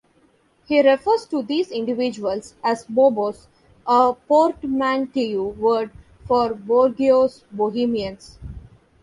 He 0.65 0.81
refers 0.81 1.27
to 1.27 1.43
these 1.43 1.69
individuals 1.69 2.55
as 2.63 2.85
"bobos", 2.85 3.45
a 3.85 4.15
portmanteau 4.27 5.49
word 5.49 5.91
for 6.25 6.55
"bourgeois 6.55 7.29
bohemians". 7.51 8.39